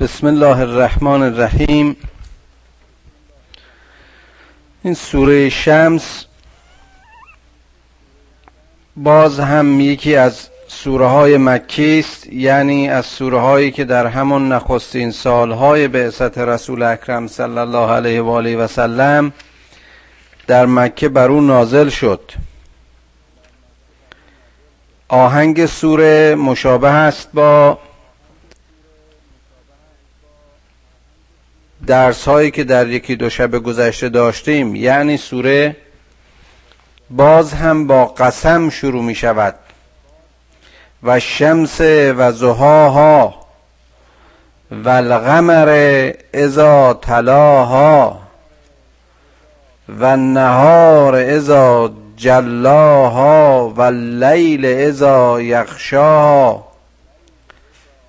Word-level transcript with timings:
بسم 0.00 0.26
الله 0.26 0.58
الرحمن 0.58 1.22
الرحیم. 1.22 1.96
این 4.82 4.94
سوره 4.94 5.48
شمس 5.48 6.24
باز 8.96 9.40
هم 9.40 9.80
یکی 9.80 10.16
از 10.16 10.48
سوره 10.68 11.06
های 11.06 11.36
مکی 11.36 11.98
است 11.98 12.26
یعنی 12.26 12.88
از 12.88 13.06
سوره 13.06 13.40
هایی 13.40 13.70
که 13.70 13.84
در 13.84 14.06
همون 14.06 14.52
نخستین 14.52 15.10
سالهای 15.10 15.88
بعثت 15.88 16.38
رسول 16.38 16.82
اکرم 16.82 17.26
صلی 17.26 17.58
الله 17.58 17.90
علیه 17.92 18.22
و 18.22 18.28
آله 18.28 18.56
و 18.56 18.66
سلم 18.66 19.32
در 20.46 20.66
مکه 20.66 21.08
بر 21.08 21.28
او 21.28 21.40
نازل 21.40 21.88
شد. 21.88 22.32
آهنگ 25.08 25.66
سوره 25.66 26.34
مشابه 26.34 26.88
است 26.88 27.28
با 27.34 27.78
درس 31.86 32.28
هایی 32.28 32.50
که 32.50 32.64
در 32.64 32.88
یکی 32.88 33.16
دو 33.16 33.30
شب 33.30 33.58
گذشته 33.58 34.08
داشتیم 34.08 34.76
یعنی 34.76 35.16
سوره 35.16 35.76
باز 37.10 37.52
هم 37.52 37.86
با 37.86 38.04
قسم 38.06 38.70
شروع 38.70 39.02
می 39.02 39.14
شود 39.14 39.54
و 41.02 41.20
شمس 41.20 41.80
و 41.80 42.32
زهاها 42.32 43.34
و 44.70 44.88
القمر 44.88 46.12
ازا 46.34 46.94
تلاها 46.94 48.22
و 49.98 50.16
نهار 50.16 51.14
ازا 51.14 51.92
جلاها 52.16 53.68
و 53.76 53.80
اللیل 53.80 54.66
ازا 54.66 55.40
یخشاها 55.42 56.71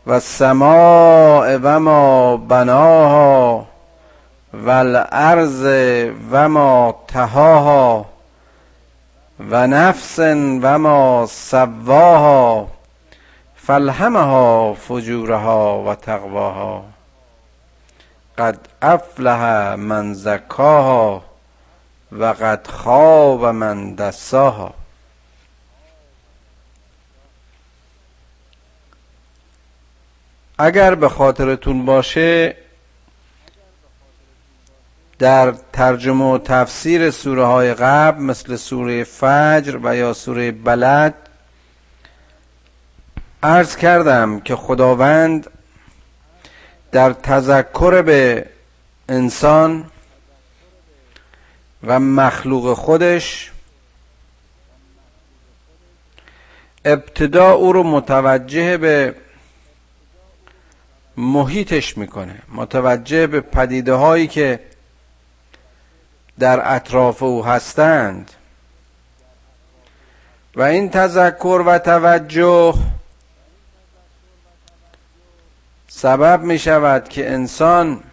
و 0.08 0.12
السماء 0.12 1.60
و 1.64 1.80
ما 1.80 2.38
بناها 2.38 3.66
و 4.54 4.70
الارض 4.70 5.64
و 6.32 6.50
ما 6.50 6.96
تهاها 7.08 8.06
و 9.40 9.68
نفس 9.68 10.20
و 10.62 10.78
ما 10.78 11.26
سواها 11.30 12.68
فالهمها 13.56 14.74
فجورها 14.74 15.84
و 15.84 15.96
تقواها 15.96 16.84
قد 18.38 18.58
افلح 18.82 19.42
من 19.76 20.14
زکاها 20.14 21.22
و 22.12 22.26
قد 22.26 22.68
خواب 22.68 23.46
من 23.46 23.96
دساها 23.96 24.74
اگر 30.58 30.96
به 30.96 31.10
خاطرتون 31.10 31.86
باشه 31.86 32.56
در 35.20 35.54
ترجمه 35.74 36.26
و 36.26 36.38
تفسیر 36.38 37.12
سوره 37.12 37.46
های 37.46 37.74
قبل 37.74 38.22
مثل 38.22 38.56
سوره 38.56 39.04
فجر 39.04 39.80
و 39.84 39.96
یا 39.96 40.14
سوره 40.14 40.52
بلد 40.52 41.14
عرض 43.44 43.76
کردم 43.76 44.40
که 44.40 44.56
خداوند 44.56 45.50
در 46.92 47.14
تذکر 47.14 48.02
به 48.02 48.46
انسان 49.10 49.86
و 51.84 52.00
مخلوق 52.00 52.74
خودش 52.74 53.52
ابتدا 56.86 57.52
او 57.52 57.74
رو 57.74 57.84
متوجه 57.84 58.78
به 58.78 59.16
محیطش 61.18 61.98
می‌کنه. 61.98 62.42
متوجه 62.50 63.28
به 63.28 63.42
پدیده 63.42 63.94
هایی 63.94 64.28
که 64.28 64.60
در 66.40 66.76
اطراف 66.76 67.24
او 67.24 67.46
هستند. 67.46 68.32
و 70.56 70.62
این 70.62 70.90
تذکر 70.90 71.64
و 71.66 71.78
توجه 71.78 72.76
سبب 75.88 76.42
می 76.42 76.60
شود 76.60 77.10
که 77.10 77.32
انسان 77.32 78.04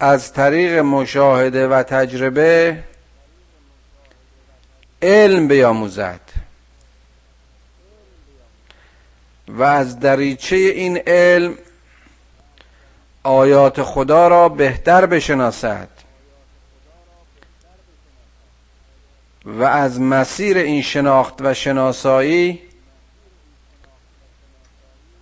از 0.00 0.32
طریق 0.32 0.78
مشاهده 0.78 1.68
و 1.68 1.82
تجربه 1.82 2.84
علم 5.02 5.48
بیاموزد. 5.48 6.20
و 9.48 9.62
از 9.62 10.00
دریچه 10.00 10.56
این 10.56 10.96
علم 11.06 11.54
آیات 13.22 13.82
خدا 13.82 14.28
را 14.28 14.48
بهتر 14.48 15.06
بشناسد. 15.06 15.88
و 19.46 19.62
از 19.62 20.00
مسیر 20.00 20.58
این 20.58 20.82
شناخت 20.82 21.34
و 21.40 21.54
شناسایی 21.54 22.62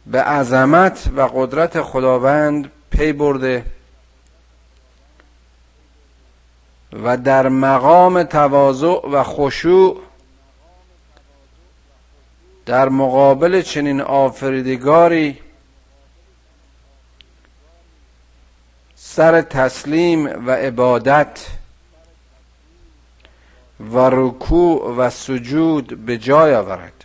به 0.06 0.22
عظمت 0.22 1.08
و 1.16 1.20
قدرت 1.34 1.82
خداوند 1.82 2.70
پی 2.90 3.12
برده 3.12 3.64
و 6.92 7.16
در 7.16 7.48
مقام 7.48 8.22
تواضع 8.22 9.08
و 9.10 9.22
خشوع 9.22 10.00
در 12.66 12.88
مقابل 12.88 13.62
چنین 13.62 14.00
آفریدگاری 14.00 15.38
سر 18.96 19.42
تسلیم 19.42 20.46
و 20.46 20.50
عبادت 20.50 21.46
و 23.80 23.98
رکوع 23.98 24.96
و 24.96 25.10
سجود 25.10 26.06
به 26.06 26.18
جای 26.18 26.54
آورد. 26.54 27.04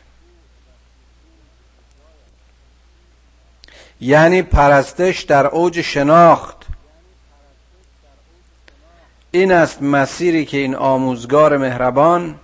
یعنی 4.02 4.42
پرستش 4.42 5.22
در 5.22 5.48
اوج 5.48 5.82
شناخت. 5.82 6.66
این 9.32 9.52
است 9.52 9.82
مسیری 9.82 10.46
که 10.46 10.58
این 10.58 10.76
آموزگار 10.76 11.58
مهربان 11.58 12.40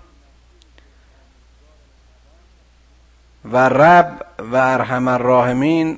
و 3.51 3.57
رب 3.57 4.25
و 4.39 4.55
ارحم 4.55 5.07
الراحمین 5.07 5.97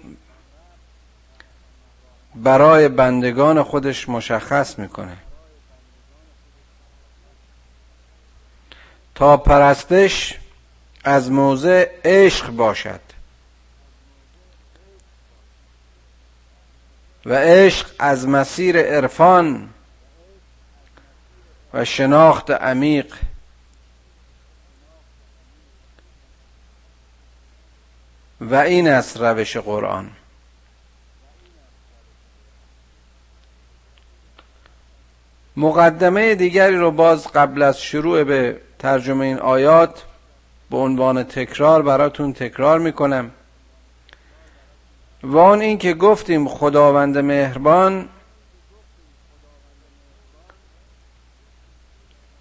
برای 2.35 2.88
بندگان 2.88 3.63
خودش 3.63 4.09
مشخص 4.09 4.80
می‌کنه. 4.80 5.18
تا 9.16 9.38
پرستش 9.38 10.40
از 11.03 11.31
موضع 11.31 11.90
عشق 12.06 12.50
باشد. 12.50 13.00
و 17.25 17.34
عشق 17.34 17.88
از 18.00 18.28
مسیر 18.28 18.78
عرفان 18.78 19.69
و 21.74 21.85
شناخت 21.85 22.52
عمیق 22.52 23.16
و 28.42 28.56
این 28.56 28.88
است 28.88 29.18
روش 29.18 29.58
قرآن. 29.58 30.12
مقدمه 35.58 36.36
دیگری 36.36 36.76
رو 36.76 36.92
باز 36.92 37.28
قبل 37.28 37.62
از 37.62 37.81
شروع 37.81 38.24
به 38.24 38.62
ترجمه 38.80 39.26
این 39.26 39.40
آیات 39.40 40.03
به 40.70 40.78
عنوان 40.78 41.24
تکرار 41.24 41.81
براتون 41.81 42.34
تکرار 42.34 42.80
می‌کنم. 42.80 43.31
و 45.24 45.38
آن 45.38 45.61
این 45.61 45.78
که 45.78 45.94
گفتیم 45.94 46.47
خداوند 46.47 47.17
مهربان 47.17 48.09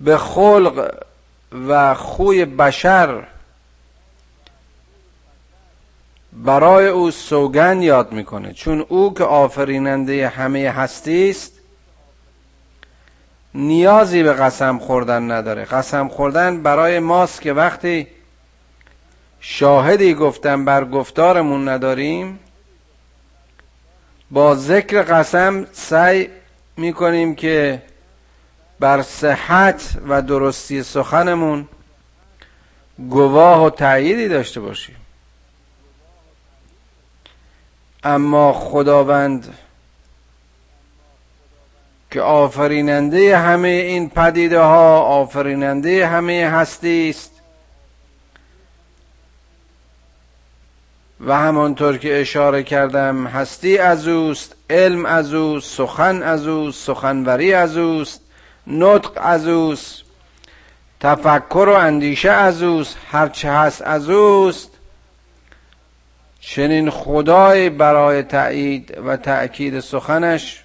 به 0.00 0.18
خلق 0.18 1.04
و 1.68 1.94
خوی 1.94 2.44
بشر 2.44 3.26
برای 6.44 6.86
او 6.86 7.10
سوگن 7.10 7.82
یاد 7.82 8.12
می‌کنه. 8.12 8.52
چون 8.52 8.84
او 8.88 9.14
که 9.14 9.24
آفریننده 9.24 10.28
همه 10.28 10.70
هستی 10.70 11.30
است 11.30 11.52
نیازی 13.54 14.22
به 14.22 14.32
قسم 14.32 14.78
خوردن 14.78 15.30
نداره. 15.30 15.64
قسم 15.64 16.08
خوردن 16.08 16.62
برای 16.62 16.98
ماست 16.98 17.40
که 17.40 17.52
وقتی 17.52 18.06
شاهدی 19.40 20.14
گفتن 20.14 20.64
بر 20.64 20.84
گفتارمون 20.84 21.68
نداریم 21.68 22.38
با 24.30 24.54
ذکر 24.54 25.02
قسم 25.02 25.66
سعی 25.72 26.28
می‌کنیم 26.76 27.34
که 27.34 27.82
بر 28.80 29.02
صحت 29.02 29.98
و 30.08 30.22
درستی 30.22 30.82
سخنمون 30.82 31.68
گواه 33.10 33.64
و 33.64 33.70
تأییدی 33.70 34.28
داشته 34.28 34.60
باشیم. 34.60 34.95
اما 38.06 38.52
خداوند 38.52 39.54
که 42.10 42.20
آفریننده 42.20 43.38
همه 43.38 43.68
این 43.68 44.10
پدیده 44.10 44.60
ها 44.60 45.00
آفریننده 45.00 46.06
همه 46.06 46.48
هستی 46.52 47.10
است. 47.10 47.32
و 51.20 51.36
همانطور 51.36 51.98
که 51.98 52.20
اشاره 52.20 52.62
کردم 52.62 53.26
هستی 53.26 53.78
از 53.78 54.08
اوست 54.08 54.54
علم 54.70 55.06
از 55.06 55.34
اوست 55.34 55.76
سخن 55.76 56.22
از 56.22 56.46
اوست 56.46 56.86
سخنوری 56.86 57.54
از 57.54 57.76
اوست 57.76 58.20
نطق 58.66 59.12
از 59.16 59.48
اوست 59.48 60.02
تفکر 61.00 61.68
و 61.68 61.74
اندیشه 61.74 62.30
از 62.30 62.62
اوست 62.62 62.96
هرچه 63.10 63.50
هست 63.50 63.82
از 63.82 64.10
اوست. 64.10 64.75
چنین 66.48 66.90
خدای 66.90 67.70
برای 67.70 68.22
تأیید 68.22 68.98
و 69.06 69.16
تأکید 69.16 69.80
سخنش 69.80 70.64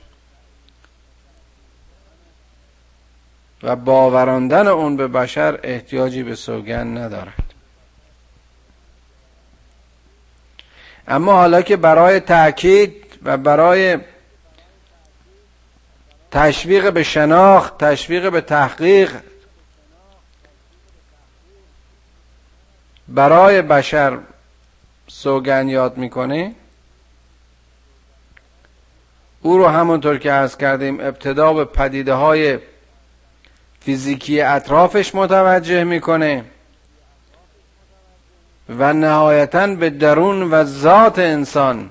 و 3.63 3.75
باوراندن 3.75 4.67
اون 4.67 4.97
به 4.97 5.07
بشر 5.07 5.59
احتیاجی 5.63 6.23
به 6.23 6.35
سوگن 6.35 6.97
ندارد. 6.97 7.53
اما 11.07 11.33
حالا 11.33 11.61
که 11.61 11.77
برای 11.77 12.19
تأکید 12.19 13.05
و 13.23 13.37
برای 13.37 13.97
تشویق 16.31 16.93
به 16.93 17.03
شناخت 17.03 17.77
تشویق 17.77 18.31
به 18.31 18.41
تحقیق 18.41 19.15
برای 23.07 23.61
بشر 23.61 24.17
سوگن 25.13 25.69
یاد 25.69 25.97
می‌کنه 25.97 26.55
او 29.41 29.57
رو 29.57 29.67
همونطور 29.67 30.17
که 30.17 30.31
عرض 30.31 30.57
کردیم 30.57 30.99
ابتدا 30.99 31.53
به 31.53 31.65
پدیده 31.65 32.13
های 32.13 32.59
فیزیکی 33.79 34.41
اطرافش 34.41 35.15
متوجه 35.15 35.83
می‌کنه 35.83 36.45
و 38.69 38.93
نهایتا 38.93 39.67
به 39.67 39.89
درون 39.89 40.43
و 40.51 40.63
ذات 40.63 41.19
انسان 41.19 41.89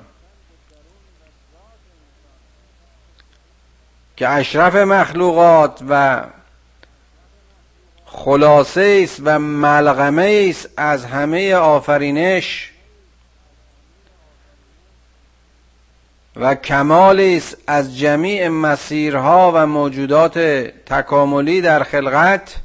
که 4.16 4.28
اشرف 4.28 4.74
مخلوقات 4.74 5.80
و 5.88 6.24
خلاصه 8.06 9.00
است 9.04 9.20
و 9.24 9.38
ملغمه 9.38 10.46
است 10.50 10.68
از 10.76 11.04
همه 11.04 11.54
آفرینش 11.54 12.70
و 16.36 16.54
کمالی 16.54 17.36
است 17.36 17.56
از 17.66 17.98
جمیع 17.98 18.48
مسیرها 18.48 19.52
و 19.54 19.66
موجودات 19.66 20.38
تکاملی 20.86 21.60
در 21.60 21.82
خلقت. 21.82 22.56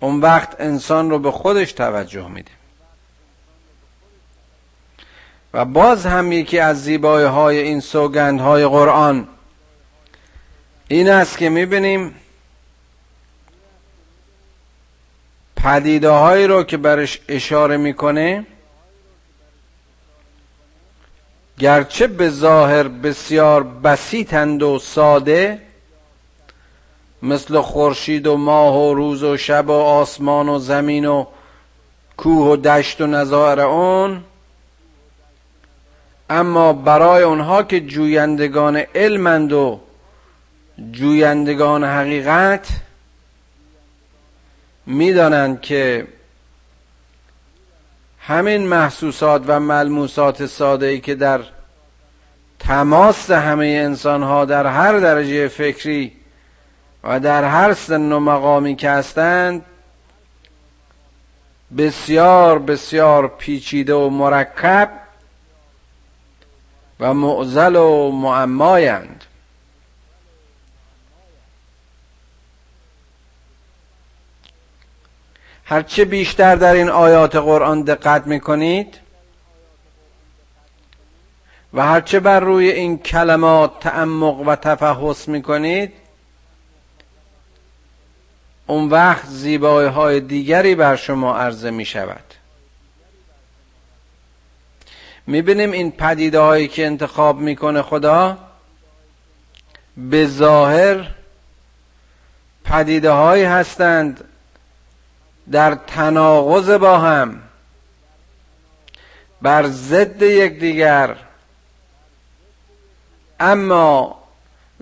اون 0.00 0.20
وقت 0.20 0.60
انسان 0.60 1.10
رو 1.10 1.18
به 1.18 1.30
خودش 1.30 1.72
توجه 1.72 2.28
میده. 2.28 2.50
و 5.54 5.64
باز 5.64 6.06
هم 6.06 6.32
یکی 6.32 6.58
از 6.58 6.84
زیبایی 6.84 7.26
های 7.26 7.58
این 7.58 7.80
سوگند 7.80 8.40
های 8.40 8.66
قرآن 8.66 9.28
این 10.88 11.10
است 11.10 11.38
که 11.38 11.48
می‌بینیم 11.48 12.14
پدیده 15.56 16.10
هایی 16.10 16.46
رو 16.46 16.62
که 16.62 16.76
برش 16.76 17.20
اشاره 17.28 17.76
می‌کنه 17.76 18.46
گرچه 21.58 22.06
به 22.06 22.30
ظاهر 22.30 22.88
بسیار 22.88 23.62
بسیطند 23.62 24.62
و 24.62 24.78
ساده 24.78 25.62
مثل 27.22 27.60
خورشید 27.60 28.26
و 28.26 28.36
ماه 28.36 28.76
و 28.76 28.94
روز 28.94 29.22
و 29.22 29.36
شب 29.36 29.68
و 29.68 29.72
آسمان 29.72 30.48
و 30.48 30.58
زمین 30.58 31.06
و 31.06 31.26
کوه 32.16 32.46
و 32.46 32.56
دشت 32.56 33.00
و 33.00 33.06
نظائر 33.06 33.60
اون 33.60 34.24
اما 36.30 36.72
برای 36.72 37.22
اونها 37.22 37.62
که 37.62 37.80
جویندگان 37.80 38.76
علمند 38.76 39.52
و 39.52 39.80
جویندگان 40.92 41.84
حقیقت 41.84 42.68
می‌دانند 44.86 45.60
که 45.60 46.06
همین 48.26 48.66
محسوسات 48.66 49.42
و 49.46 49.60
ملموسات 49.60 50.46
ساده 50.46 50.86
ای 50.86 51.00
که 51.00 51.14
در 51.14 51.40
تماس 52.58 53.30
همه 53.30 53.66
انسان 53.66 54.22
ها 54.22 54.44
در 54.44 54.66
هر 54.66 54.98
درجه 54.98 55.48
فکری 55.48 56.12
و 57.04 57.20
در 57.20 57.44
هر 57.44 57.74
سن 57.74 58.12
و 58.12 58.20
مقامی 58.20 58.76
که 58.76 58.90
هستند 58.90 59.64
بسیار 61.78 62.58
بسیار 62.58 63.28
پیچیده 63.28 63.94
و 63.94 64.10
مرکب 64.10 64.90
و 67.00 67.14
معزل 67.14 67.76
و 67.76 68.10
معمایند. 68.10 69.24
هرچه 75.68 76.04
بیشتر 76.04 76.56
در 76.56 76.72
این 76.72 76.88
آیات 76.88 77.36
قرآن 77.36 77.82
دقت 77.82 78.26
می‌کنید 78.26 78.98
و 81.74 81.86
هرچه 81.86 82.20
بر 82.20 82.40
روی 82.40 82.70
این 82.70 82.98
کلمات 82.98 83.80
تعمق 83.80 84.40
و 84.40 84.56
تفحص 84.56 85.28
می‌کنید 85.28 85.92
اون 88.66 88.88
وقت 88.88 89.26
زیبایی 89.26 89.88
های 89.88 90.20
دیگری 90.20 90.74
بر 90.74 90.96
شما 90.96 91.36
عرضه 91.36 91.70
می 91.70 91.84
شود 91.84 92.24
می‌بینیم 95.26 95.72
این 95.72 95.92
پدیده 95.92 96.40
هایی 96.40 96.68
که 96.68 96.86
انتخاب 96.86 97.38
می‌کنه 97.38 97.82
خدا 97.82 98.38
به 99.96 100.26
ظاهر 100.26 101.10
پدیده 102.64 103.10
هایی 103.10 103.44
هستند 103.44 104.24
در 105.50 105.74
تناقض 105.74 106.70
با 106.70 106.98
هم 106.98 107.42
بر 109.42 109.66
ضد 109.66 110.22
یکدیگر. 110.22 111.16
اما 113.40 114.22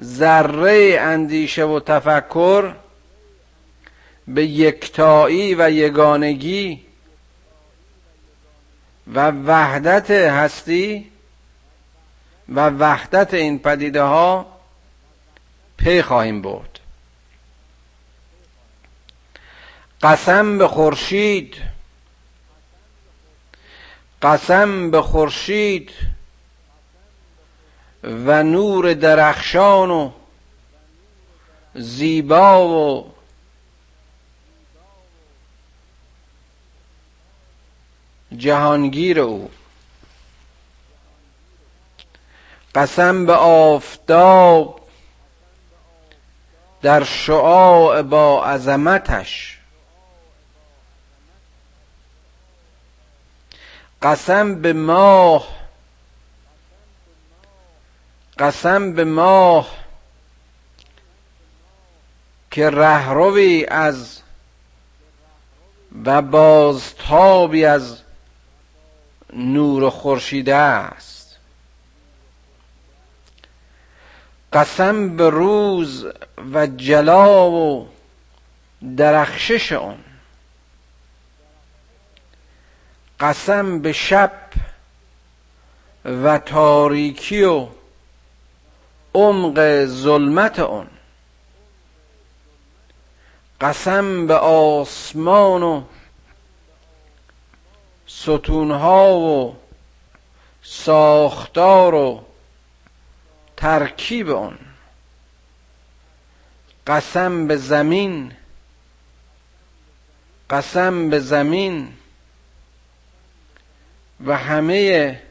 ذره 0.02 0.96
اندیشه 1.00 1.64
و 1.64 1.80
تفکر 1.80 2.74
به 4.28 4.46
یکتایی 4.46 5.54
و 5.54 5.70
یگانگی 5.70 6.84
و 9.14 9.30
وحدت 9.30 10.10
هستی 10.10 11.10
و 12.48 12.68
وحدت 12.70 13.34
این 13.34 13.58
پدیده 13.58 14.02
ها 14.02 14.46
پی 15.76 16.02
خواهیم 16.02 16.42
برد. 16.42 16.73
قسم 20.04 20.58
به 20.58 20.68
خورشید. 20.68 21.56
قسم 24.22 24.90
به 24.90 25.02
خورشید 25.02 25.90
و 28.02 28.42
نور 28.42 28.94
درخشان 28.94 29.90
و 29.90 30.10
زیبا 31.74 32.68
و 32.68 33.14
جهانگیر 38.36 39.20
او. 39.20 39.50
قسم 42.74 43.26
به 43.26 43.34
آفتاب 43.34 44.80
در 46.82 47.04
شعاع 47.04 48.02
با 48.02 48.44
عظمتش. 48.44 49.63
قسم 54.04 54.54
به 54.54 54.72
ماه. 54.72 55.48
قسم 58.38 58.92
به 58.92 59.04
ماه. 59.04 59.70
که 62.50 62.70
رهروی 62.70 63.66
از 63.68 64.20
و 66.04 66.22
بازتابی 66.22 67.64
از 67.64 68.00
نور 69.32 69.90
خورشیده 69.90 70.54
است. 70.54 71.36
قسم 74.52 75.16
به 75.16 75.30
روز 75.30 76.06
و 76.52 76.66
جلا 76.66 77.50
و 77.50 77.88
درخشش 78.96 79.72
آن. 79.72 80.04
قسم 83.20 83.78
به 83.78 83.92
شب 83.92 84.32
و 86.04 86.38
تاریکی 86.38 87.42
و 87.42 87.68
عمق 89.14 89.84
ظلمت 89.84 90.58
اون 90.58 90.86
قسم 93.60 94.26
به 94.26 94.34
آسمان 94.34 95.62
و 95.62 95.82
ستونها 98.06 99.14
و 99.14 99.56
ساختار 100.62 101.94
و 101.94 102.24
ترکیب 103.56 104.30
اون 104.30 104.58
قسم 106.86 107.46
به 107.46 107.56
زمین 107.56 108.32
قسم 110.50 111.10
به 111.10 111.18
زمین 111.18 111.92
و 114.24 114.36
همه 114.38 115.22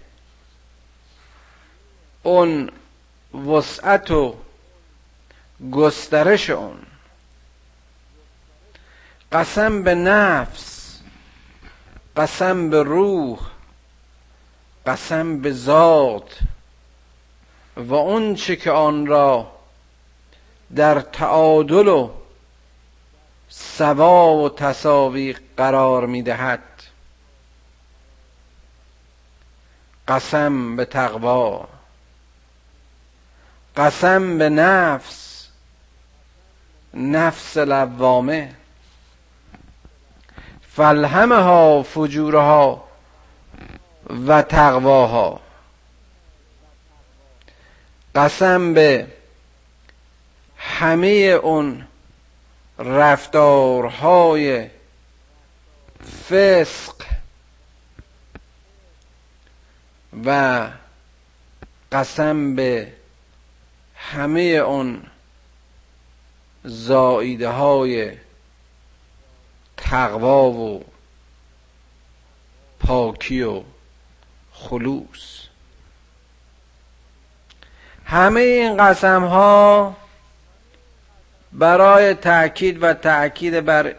اون 2.23 2.69
وسعت 3.47 4.12
و 4.12 4.35
گسترش 5.71 6.50
اون. 6.50 6.77
قسم 9.31 9.83
به 9.83 9.95
نفس 9.95 11.00
قسم 12.17 12.69
به 12.69 12.83
روح 12.83 13.39
قسم 14.85 15.41
به 15.41 15.51
ذات 15.51 16.39
و 17.77 17.93
اون 17.93 18.35
چه 18.35 18.55
که 18.55 18.71
آن 18.71 19.05
را 19.05 19.51
در 20.75 21.01
تعادل 21.01 21.88
و 21.88 22.09
سوا 23.50 24.33
و 24.33 24.50
تصاوی 24.50 25.35
قرار 25.57 26.05
می‌دهد. 26.05 26.73
قسم 30.07 30.75
به 30.75 30.86
تقوا 30.86 31.67
قسم 33.77 34.38
به 34.38 34.50
نفس 34.50 35.33
نفس 36.93 37.57
لوامه. 37.57 38.55
فلهمها 40.75 41.83
فجورها 41.83 42.83
و 44.27 44.41
تقواها. 44.41 45.39
قسم 48.15 48.74
به 48.74 49.07
همه 50.57 51.07
اون 51.43 51.88
رفتارهای 52.79 54.69
فسق 56.29 56.95
و 60.25 60.67
قسم 61.91 62.55
به 62.55 62.93
همه 63.96 64.41
اون 64.41 65.03
زایده 66.63 67.50
های 67.50 68.12
تقوا 69.77 70.50
و 70.51 70.86
پاکی 72.79 73.41
و 73.41 73.62
خلوص. 74.53 75.43
همه 78.05 78.41
این 78.41 78.77
قسم 78.77 79.24
ها 79.24 79.96
برای 81.51 82.13
تأکید 82.13 82.84
و 82.84 82.93
تأکید 82.93 83.60
بر 83.60 83.96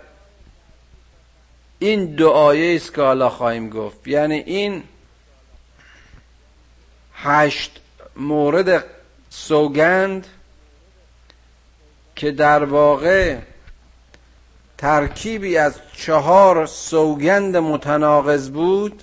این 1.78 2.14
دعایه 2.14 2.76
است 2.76 2.94
که 2.94 3.02
حالا 3.02 3.28
خواهیم 3.30 3.71
گفت. 3.71 4.09
یعنی 4.09 4.35
این 4.35 4.83
هشت 7.25 7.81
مورد 8.16 8.85
سوگند 9.31 10.26
که 12.16 12.31
در 12.31 12.64
واقع 12.64 13.38
ترکیبی 14.78 15.57
از 15.57 15.75
چهار 15.97 16.66
سوگند 16.66 17.57
متناقض 17.57 18.50
بود. 18.50 19.02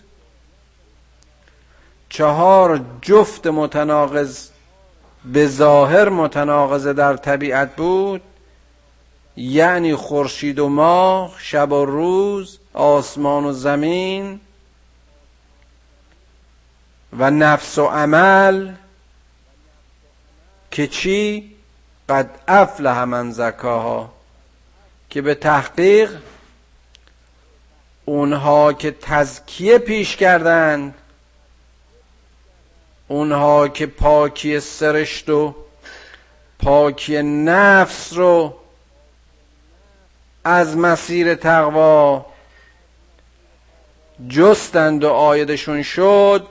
چهار 2.09 2.81
جفت 3.01 3.47
متناقض 3.47 4.49
به 5.25 5.47
ظاهر 5.47 6.09
متناقض 6.09 6.87
در 6.87 7.17
طبیعت 7.17 7.75
بود. 7.75 8.21
یعنی 9.35 9.95
خورشید 9.95 10.59
و 10.59 10.69
ماه 10.69 11.35
شب 11.37 11.71
و 11.71 11.85
روز 11.85 12.59
آسمان 12.73 13.45
و 13.45 13.53
زمین. 13.53 14.39
و 17.17 17.31
نفس 17.31 17.77
و 17.77 17.85
عمل 17.85 18.71
که 20.71 20.87
چی؟ 20.87 21.51
قد 22.09 22.29
افلح 22.47 23.03
من 23.03 23.31
زکاها. 23.31 24.13
که 25.09 25.21
به 25.21 25.35
تحقیق 25.35 26.17
اونها 28.05 28.73
که 28.73 28.91
تزکیه 29.01 29.77
پیش 29.77 30.15
کردند 30.15 30.93
اونها 33.07 33.67
که 33.67 33.85
پاکی 33.85 34.59
سرشت 34.59 35.29
و 35.29 35.55
پاکی 36.59 37.23
نفس 37.23 38.13
رو 38.13 38.57
از 40.43 40.77
مسیر 40.77 41.35
تقوا 41.35 42.25
جستند 44.29 45.03
و 45.03 45.09
آیدشون 45.09 45.83
شد 45.83 46.47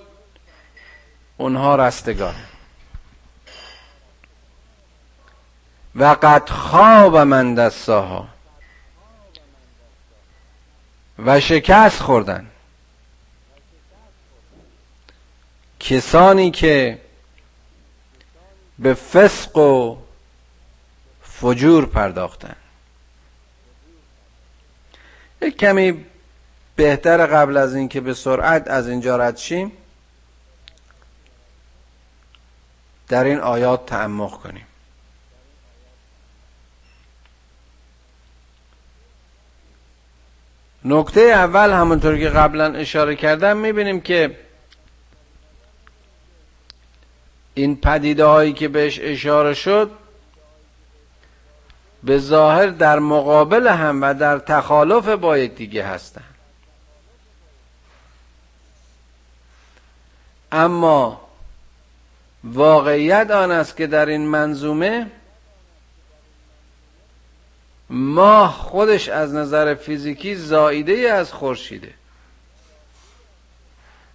اونها 1.40 1.76
رستگار. 1.76 2.34
و 5.96 6.04
قد 6.04 6.48
خواب 6.48 7.16
من 7.16 7.54
دستاها. 7.54 8.28
و 11.18 11.40
شکست 11.40 12.00
خوردن. 12.02 12.50
کسانی 15.80 16.50
که 16.50 17.00
به 18.78 18.94
فسق 18.94 19.56
و 19.56 19.96
فجور 21.22 21.86
پرداختن. 21.86 22.56
یک 25.42 25.56
کمی 25.56 26.04
بهتر 26.76 27.26
قبل 27.26 27.56
از 27.56 27.74
اینکه 27.74 28.00
به 28.00 28.14
سرعت 28.14 28.68
از 28.68 28.88
اینجا 28.88 29.16
رد 29.16 29.36
شیم 29.36 29.72
در 33.10 33.24
این 33.24 33.38
آیات 33.38 33.86
تعمق 33.86 34.30
کنیم. 34.30 34.66
نکته 40.84 41.20
اول 41.20 41.70
همونطور 41.70 42.18
که 42.18 42.28
قبلا 42.28 42.74
اشاره 42.74 43.16
کردم 43.16 43.56
می‌بینیم 43.56 44.00
که 44.00 44.38
این 47.54 47.76
پدیده 47.76 48.24
هایی 48.24 48.52
که 48.52 48.68
بهش 48.68 48.98
اشاره 49.02 49.54
شد 49.54 49.90
به 52.02 52.18
ظاهر 52.18 52.66
در 52.66 52.98
مقابل 52.98 53.68
هم 53.68 54.02
و 54.02 54.14
در 54.14 54.38
تخالف 54.38 55.08
با 55.08 55.36
دیگه 55.36 55.86
هستند 55.86 56.34
اما 60.52 61.29
واقعیت 62.44 63.30
آن 63.30 63.50
است 63.50 63.76
که 63.76 63.86
در 63.86 64.06
این 64.06 64.26
منظومه 64.26 65.06
ماه 67.90 68.52
خودش 68.52 69.08
از 69.08 69.34
نظر 69.34 69.74
فیزیکی 69.74 70.34
زایده 70.34 71.12
از 71.12 71.32
خورشیده 71.32 71.94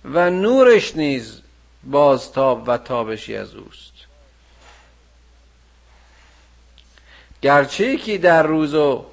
و 0.05 0.29
نورش 0.29 0.95
نیز 0.95 1.41
بازتاب 1.83 2.63
و 2.67 2.77
تابشی 2.77 3.35
از 3.35 3.55
اوست. 3.55 3.93
گرچه 7.41 7.85
یکی 7.85 8.17
در 8.17 8.43
روز 8.43 8.73
و 8.73 9.05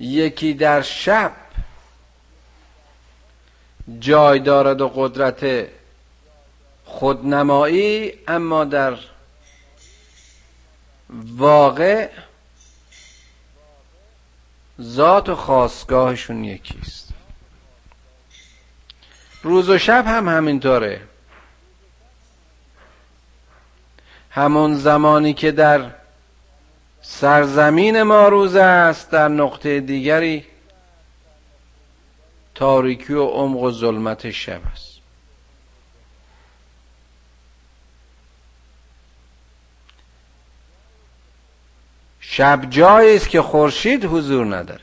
یکی 0.00 0.54
در 0.54 0.82
شب 0.82 1.32
جای 4.00 4.38
دارد 4.38 4.80
و 4.80 4.88
قدرت 4.88 5.68
خودنمایی 6.94 8.12
اما 8.28 8.64
در 8.64 8.98
واقع 11.36 12.08
ذات 14.80 15.28
و 15.28 15.34
خواستگاهشون 15.34 16.44
یکیست. 16.44 17.08
روز 19.42 19.68
و 19.68 19.78
شب 19.78 20.06
هم 20.06 20.28
همینطوره. 20.28 21.00
همون 24.30 24.74
زمانی 24.74 25.34
که 25.34 25.52
در 25.52 25.90
سرزمین 27.02 28.02
ما 28.02 28.28
روز 28.28 28.56
است 28.56 29.10
در 29.10 29.28
نقطه 29.28 29.80
دیگری 29.80 30.44
تاریکی 32.54 33.12
و 33.12 33.24
عمق 33.24 33.62
و 33.62 33.70
ظلمت 33.70 34.30
شب 34.30 34.60
است. 34.72 34.93
شب 42.36 42.70
جایی 42.70 43.16
است 43.16 43.28
که 43.28 43.42
خورشید 43.42 44.04
حضور 44.04 44.56
نداره. 44.56 44.80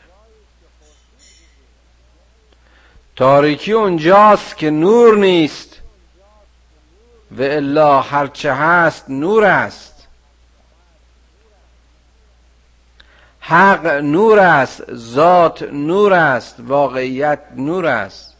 تاریکی 3.15 3.71
اونجاست 3.71 4.57
که 4.57 4.69
نور 4.69 5.17
نیست 5.17 5.79
و 7.31 7.41
الا 7.41 8.01
هرچه 8.01 8.53
هست 8.53 9.09
نور 9.09 9.45
است. 9.45 10.07
حق 13.39 13.85
نور 13.87 14.39
است 14.39 14.93
ذات 14.93 15.63
نور 15.63 16.13
است 16.13 16.55
واقعیت 16.59 17.39
نور 17.55 17.85
است. 17.85 18.33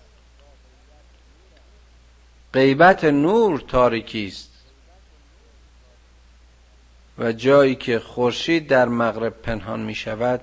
غیبت 2.53 3.03
نور 3.03 3.59
تاریکی 3.59 4.27
است. 4.27 4.50
و 7.21 7.31
جایی 7.31 7.75
که 7.75 7.99
خورشید 7.99 8.67
در 8.67 8.87
مغرب 8.87 9.33
پنهان 9.33 9.79
می 9.79 9.95
شود 9.95 10.41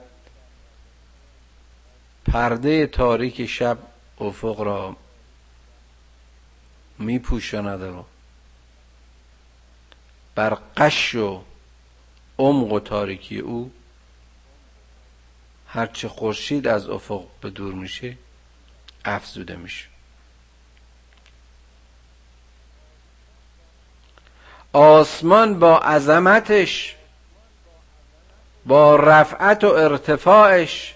پرده 2.27 2.87
تاریک 2.87 3.47
شب 3.47 3.79
افق 4.21 4.61
را 4.61 4.97
می 6.99 7.19
پوشاند 7.19 7.83
و 7.83 8.05
بر 10.35 10.59
قش 10.77 11.15
و 11.15 11.43
عمق 12.39 12.73
و 12.73 12.81
تاریکی 12.81 13.39
او 13.39 13.73
هرچه 15.67 16.09
خورشید 16.09 16.69
از 16.69 16.89
افق 16.89 17.25
به 17.41 17.51
دور 17.51 17.75
میشه 17.75 18.17
افزوده 19.05 19.57
میشه. 19.57 19.98
آسمان 24.73 25.59
با 25.59 25.79
عظمتش 25.79 26.97
با 28.67 28.97
رفعت 28.97 29.65
و 29.65 29.67
ارتفاعش 29.67 30.95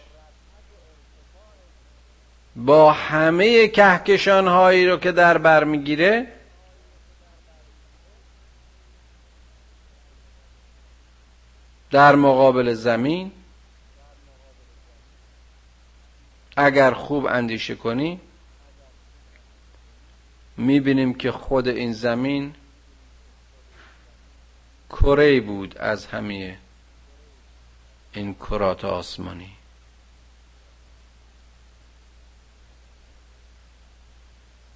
با 2.57 2.93
همه 2.93 3.69
کهکشان 3.69 4.49
هایی 4.49 4.87
رو 4.87 4.97
که 4.97 5.13
در 5.13 5.39
بر 5.39 5.65
می‌گیره 5.65 6.27
در 11.91 12.15
مقابل 12.15 12.75
زمین 12.75 13.33
اگر 16.57 16.91
خوب 16.91 17.27
اندیشه 17.27 17.75
کنی 17.75 18.21
می‌بینیم 20.57 21.15
که 21.15 21.33
خود 21.33 21.69
این 21.69 21.93
زمین 21.93 22.55
کره 24.93 25.41
بود 25.41 25.79
از 25.79 26.07
همه 26.07 26.59
این 28.13 28.35
کرات 28.35 28.85
آسمانی. 28.85 29.57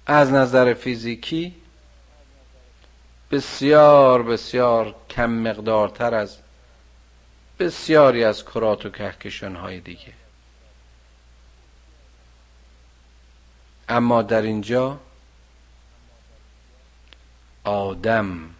از 0.05 0.31
نظر 0.31 0.73
فیزیکی 0.73 1.55
بسیار 3.31 4.23
بسیار 4.23 4.95
کم 5.09 5.29
مقدارتر 5.29 6.15
از 6.15 6.37
بسیاری 7.59 8.23
از 8.23 8.45
کرات 8.45 8.85
و 8.85 8.89
کهکشان 8.89 9.55
های 9.55 9.79
دیگه. 9.79 10.13
اما 13.89 14.21
در 14.21 14.41
اینجا 14.41 14.99
آدم 17.63 18.56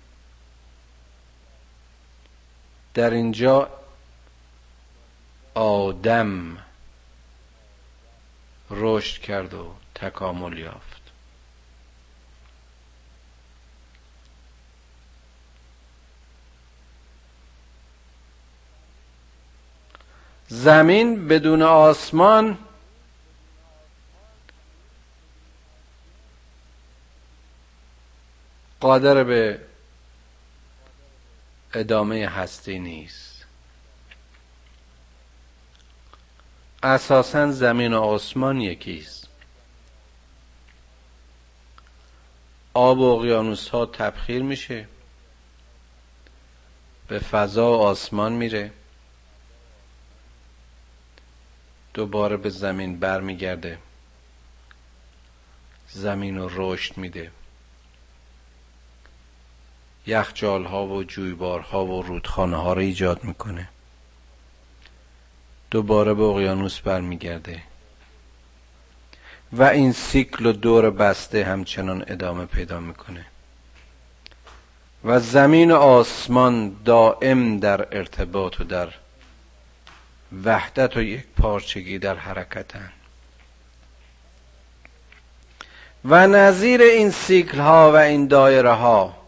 در 2.98 3.10
اینجا 3.10 3.70
آدم 5.53 6.57
رشد 8.70 9.22
کرد 9.22 9.53
و 9.53 9.74
تکامل 9.96 10.57
یافت. 10.57 11.01
زمین 20.48 21.27
بدون 21.27 21.62
آسمان 21.62 22.57
قادر 28.79 29.24
به 29.24 29.67
ادامه 31.77 32.27
هستی 32.27 32.79
نیست. 32.79 33.46
اساسا 36.83 37.51
زمین 37.51 37.94
و 37.94 38.01
آسمان 38.01 38.61
یکیست. 38.61 39.27
آب 42.74 43.00
و 43.00 43.03
اقیانوس 43.03 43.70
ها 43.70 43.85
تبخیر 43.85 44.44
میشه. 44.44 44.87
به 47.07 47.20
فضا 47.20 47.72
و 47.72 47.81
آسمان 47.81 48.33
میره. 48.33 48.72
دوباره 51.94 52.37
به 52.37 52.50
زمین 52.50 53.00
برمیگرده. 53.00 53.77
زمین 55.90 56.37
رو 56.37 56.50
رشد 56.53 56.98
میده. 56.98 57.31
یخجال 60.07 60.65
ها 60.65 60.85
و 60.85 61.03
جویبار 61.03 61.59
ها 61.59 61.85
و 61.85 62.01
رودخانه 62.01 62.57
ها 62.57 62.74
رو 62.74 62.79
ایجاد 62.79 63.24
می‌کنه. 63.24 63.70
دوباره 65.72 66.13
به 66.13 66.24
اقیانوس 66.24 66.79
برمیگرده. 66.79 67.61
و 69.53 69.63
این 69.63 69.91
سیکل 69.91 70.46
و 70.46 70.51
دور 70.51 70.89
بسته 70.89 71.43
همچنان 71.43 72.03
ادامه 72.07 72.46
پیدا 72.46 72.79
می‌کنه. 72.79 73.25
و 75.03 75.20
زمین 75.20 75.72
و 75.72 75.75
آسمان 75.75 76.75
دائم 76.85 77.59
در 77.59 77.98
ارتباط 77.98 78.61
و 78.61 78.63
در 78.63 78.89
وحدت 80.46 80.98
و 80.98 81.01
یک 81.01 81.24
پارچگی 81.37 82.00
در 82.00 82.15
حرکتن. 82.15 82.91
و 86.05 86.27
نظیر 86.27 86.81
این 86.81 87.11
سیکل 87.11 87.59
ها 87.59 87.91
و 87.91 87.96
این 87.96 88.27
دایره 88.27 88.72
ها 88.72 89.26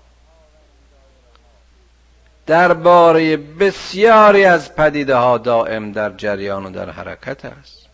درباره 2.49 3.37
بسیاری 3.37 4.45
از 4.45 4.75
پدیده 4.75 5.15
ها 5.15 5.37
دائم 5.37 5.91
در 5.91 6.09
جریان 6.09 6.65
و 6.65 6.69
در 6.69 6.89
حرکت 6.89 7.45
است. 7.45 7.85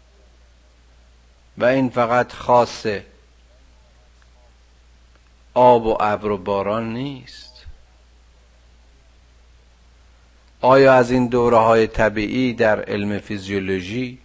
و 1.57 1.65
این 1.65 1.89
فقط 1.89 2.33
خاص 2.33 2.85
آب 5.53 5.85
و 5.85 5.97
ابر 5.99 6.31
و 6.31 6.37
باران 6.37 6.93
نیست. 6.93 7.65
آیا 10.61 10.93
از 10.93 11.11
این 11.11 11.27
دوره 11.27 11.57
های 11.57 11.87
طبیعی 11.87 12.53
در 12.53 12.81
علم 12.81 13.19
فیزیولوژی 13.19 14.19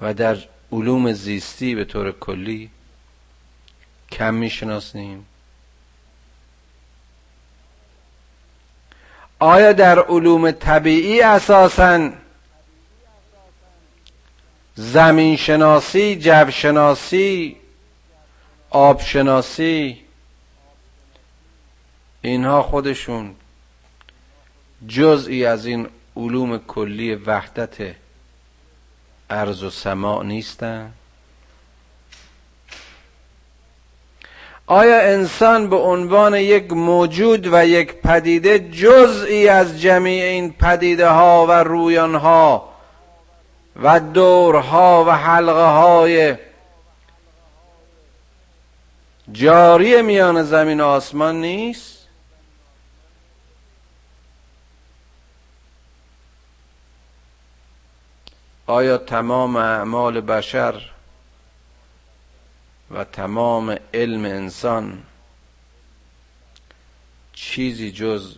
و 0.00 0.14
در 0.14 0.38
علوم 0.72 1.12
زیستی 1.12 1.74
به 1.74 1.84
طور 1.84 2.12
کلی 2.12 2.70
کم 4.10 4.34
می‌شناسیم 4.34 5.26
آیا 9.40 9.72
در 9.72 9.98
علوم 9.98 10.50
طبیعی 10.50 11.22
اساسا 11.22 12.10
زمین 14.74 15.36
شناسی 15.36 16.16
جو 16.16 16.50
شناسی 16.50 17.56
آب 18.70 19.00
شناسی 19.00 20.00
اینها 22.22 22.62
خودشون 22.62 23.34
جزئی 24.88 25.44
از 25.44 25.66
این 25.66 25.88
علوم 26.16 26.58
کلی 26.58 27.14
وحدت 27.14 27.94
ارز 29.30 29.62
و 29.62 29.70
سماع 29.70 30.24
نیستند 30.24 30.94
آیا 34.70 35.00
انسان 35.00 35.70
به 35.70 35.76
عنوان 35.76 36.34
یک 36.34 36.72
موجود 36.72 37.46
و 37.52 37.66
یک 37.66 37.94
پدیده 37.94 38.58
جزئی 38.58 39.48
از 39.48 39.80
جمیع 39.80 40.24
این 40.24 40.52
پدیده 40.52 41.08
ها 41.08 41.46
و 41.46 41.52
رویان 41.52 42.14
ها 42.14 42.68
و 43.82 44.00
دورها 44.00 45.04
و 45.04 45.10
حلقه 45.10 45.66
های 45.66 46.36
جاری 49.32 50.02
میان 50.02 50.42
زمین 50.42 50.80
و 50.80 50.84
آسمان 50.84 51.40
نیست؟ 51.40 52.06
آیا 58.66 58.98
تمام 58.98 59.56
اعمال 59.56 60.20
بشر 60.20 60.90
و 62.90 63.04
تمام 63.04 63.78
علم 63.94 64.24
انسان 64.24 65.02
چیزی 67.32 67.92
جز 67.92 68.36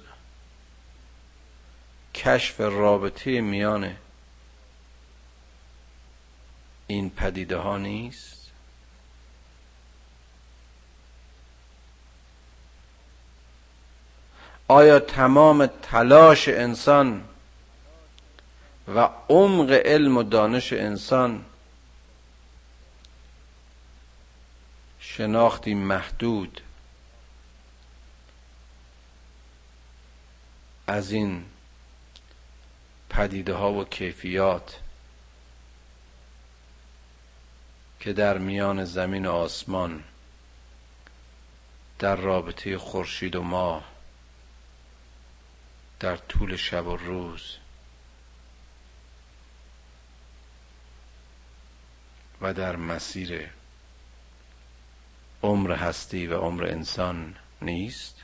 کشف 2.14 2.60
رابطه 2.60 3.40
میان 3.40 3.96
این 6.86 7.10
پدیده 7.10 7.56
ها 7.56 7.78
نیست؟ 7.78 8.50
آیا 14.68 14.98
تمام 14.98 15.66
تلاش 15.66 16.48
انسان 16.48 17.24
و 18.94 19.08
عمق 19.28 19.70
علم 19.70 20.16
و 20.16 20.22
دانش 20.22 20.72
انسان 20.72 21.44
شناختی 25.16 25.74
محدود 25.74 26.60
از 30.86 31.12
این 31.12 31.44
پدیده 33.10 33.54
ها 33.54 33.72
و 33.72 33.84
کیفیات 33.84 34.80
که 38.00 38.12
در 38.12 38.38
میان 38.38 38.84
زمین 38.84 39.26
و 39.26 39.32
آسمان 39.32 40.04
در 41.98 42.16
رابطه 42.16 42.78
خورشید 42.78 43.36
و 43.36 43.42
ماه 43.42 43.84
در 46.00 46.16
طول 46.16 46.56
شب 46.56 46.86
و 46.86 46.96
روز 46.96 47.56
و 52.40 52.54
در 52.54 52.76
مسیر 52.76 53.61
عمر 55.42 55.72
هستی 55.72 56.26
و 56.26 56.38
عمر 56.38 56.64
انسان 56.64 57.34
نیست؟ 57.62 58.16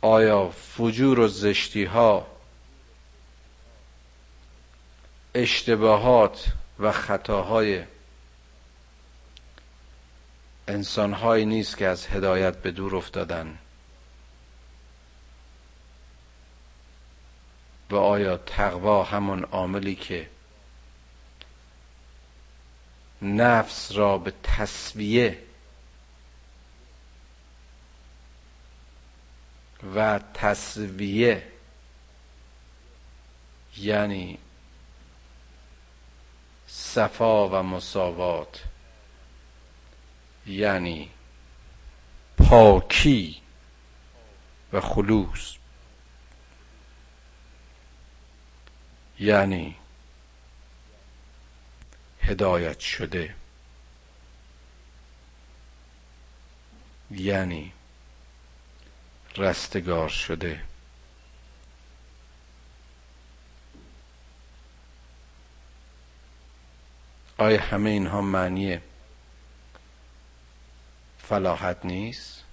آیا 0.00 0.48
فجور 0.48 1.20
و 1.20 1.28
زشتی 1.28 1.84
ها 1.84 2.26
اشتباهات 5.34 6.52
و 6.78 6.92
خطاهای 6.92 7.84
انسانهایی 10.68 11.44
نیست 11.44 11.76
که 11.76 11.86
از 11.86 12.06
هدایت 12.06 12.56
به 12.56 12.70
دور 12.70 12.96
افتادن؟ 12.96 13.58
و 17.90 17.96
آیا 17.96 18.36
تقوا 18.36 19.04
همون 19.04 19.44
عاملی 19.44 19.94
که 19.94 20.30
نفس 23.22 23.92
را 23.92 24.18
به 24.18 24.32
تصویه 24.42 25.42
و 29.94 30.20
تصویه 30.34 31.52
یعنی 33.76 34.38
صفا 36.66 37.48
و 37.48 37.62
مساوات 37.62 38.62
یعنی 40.46 41.10
پاکی 42.38 43.42
و 44.72 44.80
خلوص. 44.80 45.56
یعنی 49.18 49.76
هدایت 52.20 52.80
شده. 52.80 53.34
یعنی 57.10 57.72
رستگار 59.36 60.08
شده. 60.08 60.62
آیا 67.38 67.60
همه 67.60 67.90
اینها 67.90 68.20
معنی 68.20 68.80
فلاحت 71.18 71.84
نیست؟ 71.84 72.45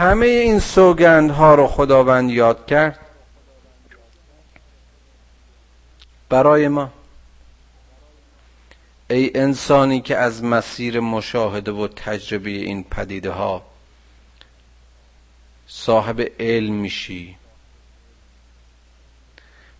همه 0.00 0.26
این 0.26 0.60
سوگندها 0.60 1.54
رو 1.54 1.66
خداوند 1.66 2.30
یاد 2.30 2.66
کرد 2.66 2.98
برای 6.28 6.68
ما. 6.68 6.92
ای 9.10 9.30
انسانی 9.34 10.00
که 10.00 10.16
از 10.16 10.44
مسیر 10.44 11.00
مشاهده 11.00 11.72
و 11.72 11.88
تجربه 11.88 12.50
این 12.50 12.84
پدیده 12.84 13.30
ها 13.30 13.66
صاحب 15.68 16.20
علم 16.40 16.74
میشی 16.74 17.36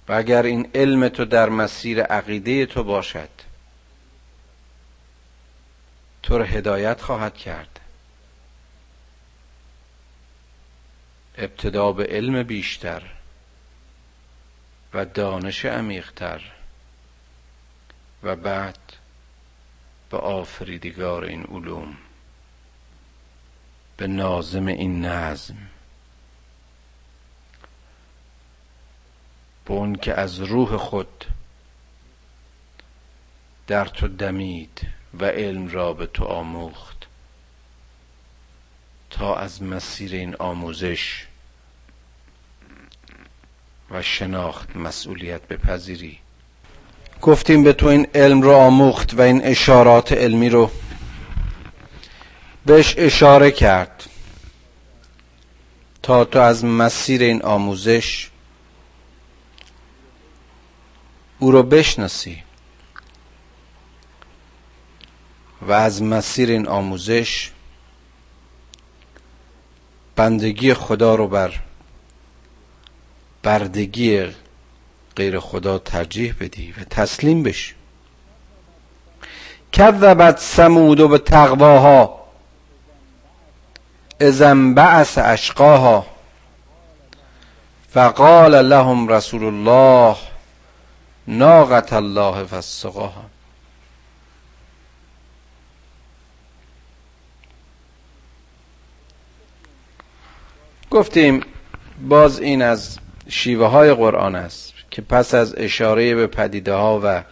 و 0.08 0.12
اگر 0.12 0.42
این 0.42 0.70
علم 0.74 1.08
تو 1.08 1.24
در 1.24 1.48
مسیر 1.48 2.02
عقیده 2.02 2.66
تو 2.66 2.84
باشد 2.84 3.30
تو 6.22 6.38
رو 6.38 6.44
هدایت 6.44 7.00
خواهد 7.00 7.36
کرد. 7.36 7.79
ابتدا 11.40 11.92
به 11.92 12.06
علم 12.06 12.42
بیشتر 12.42 13.02
و 14.94 15.04
دانش 15.04 15.64
عمیقتر 15.64 16.52
و 18.22 18.36
بعد 18.36 18.78
به 20.10 20.16
آفریدگار 20.16 21.24
این 21.24 21.42
علوم 21.42 21.96
به 23.96 24.06
نازم 24.06 24.66
این 24.66 25.04
نظم. 25.04 25.56
به 29.64 29.72
اون 29.72 29.94
که 29.94 30.14
از 30.14 30.40
روح 30.40 30.76
خود 30.76 31.24
در 33.66 33.84
تو 33.84 34.08
دمید 34.08 34.86
و 35.20 35.24
علم 35.24 35.68
را 35.68 35.92
به 35.92 36.06
تو 36.06 36.24
آموخت 36.24 37.06
تا 39.10 39.36
از 39.36 39.62
مسیر 39.62 40.12
این 40.12 40.34
آموزش 40.34 41.26
و 43.90 44.02
شناخت 44.02 44.76
مسئولیت 44.76 45.48
بپذیری. 45.48 46.18
گفتیم 47.22 47.62
به 47.62 47.72
تو 47.72 47.86
این 47.86 48.06
علم 48.14 48.42
رو 48.42 48.52
آموخت 48.52 49.14
و 49.14 49.20
این 49.20 49.44
اشارات 49.44 50.12
علمی 50.12 50.48
رو 50.48 50.70
بهش 52.66 52.94
اشاره 52.98 53.50
کرد. 53.50 54.04
تا 56.02 56.24
تو 56.24 56.38
از 56.38 56.64
مسیر 56.64 57.22
این 57.22 57.42
آموزش 57.42 58.30
او 61.38 61.50
رو 61.50 61.62
بشناسی 61.62 62.42
و 65.62 65.72
از 65.72 66.02
مسیر 66.02 66.50
این 66.50 66.68
آموزش 66.68 67.50
بندگی 70.16 70.74
خدا 70.74 71.14
رو 71.14 71.28
بر 71.28 71.60
بردگی 73.42 74.26
غیر 75.16 75.40
خدا 75.40 75.78
ترجیح 75.78 76.34
بدی 76.40 76.72
و 76.72 76.84
تسلیم 76.84 77.42
بشی. 77.42 77.74
کذبت 79.72 80.38
سمود 80.38 81.08
به 81.08 81.18
تقواها. 81.18 82.20
ازن 84.20 84.74
بعث 84.74 85.18
اشقاها. 85.18 86.06
فقال 87.92 88.62
لهم 88.68 89.08
رسول 89.08 89.44
الله 89.44 90.16
ناقت 91.28 91.92
الله 91.92 92.44
فسقاها 92.44 93.24
گفتیم 100.90 101.40
باز 102.08 102.40
این 102.40 102.62
از 102.62 102.98
شیوه 103.30 103.66
های 103.66 103.94
قرآن 103.94 104.34
است 104.34 104.74
که 104.90 105.02
پس 105.02 105.34
از 105.34 105.54
اشاره 105.56 106.14
به 106.14 106.26
پدیده 106.26 106.72
ها 106.72 107.00
و 107.04 107.22